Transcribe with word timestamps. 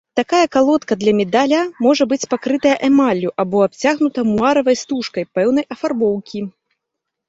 Такая 0.19 0.47
калодка 0.55 0.95
для 1.03 1.13
медаля 1.19 1.59
можа 1.89 2.09
быць 2.15 2.19
пакрытая 2.33 2.73
эмаллю, 2.89 3.29
або 3.45 3.63
абцягнута 3.69 4.27
муаравай 4.35 4.83
стужкай 4.85 5.33
пэўнай 5.41 5.73
афарбоўкі. 5.75 6.39